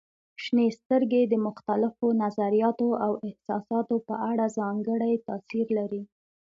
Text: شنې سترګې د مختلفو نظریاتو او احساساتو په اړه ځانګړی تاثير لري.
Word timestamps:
شنې 0.43 0.67
سترګې 0.79 1.21
د 1.27 1.33
مختلفو 1.47 2.07
نظریاتو 2.23 2.89
او 3.05 3.11
احساساتو 3.27 3.95
په 4.07 4.15
اړه 4.29 4.45
ځانګړی 4.57 5.13
تاثير 5.27 5.67
لري. 5.77 6.01